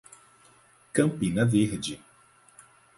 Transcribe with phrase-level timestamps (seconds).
[0.93, 2.01] Campina Verde